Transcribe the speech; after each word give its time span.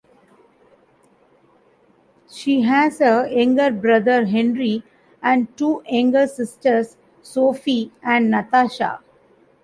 She 2.27 2.61
has 2.61 2.99
a 3.01 3.29
younger 3.31 3.69
brother 3.69 4.25
Henry, 4.25 4.81
and 5.21 5.55
two 5.55 5.83
younger 5.87 6.25
sisters, 6.25 6.97
Sofie 7.21 7.91
and 8.01 8.31
Natasha. 8.31 8.99